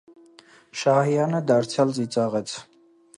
[0.83, 2.55] Շահյանը դարձյալ ծիծաղեց: